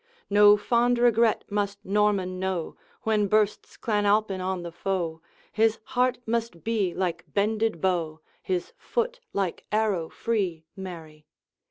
[0.31, 6.17] No fond regret must Norman know; When bursts Clan Alpine on the foe, His heart
[6.25, 11.27] must be like bended bow, His foot like arrow free, Mary.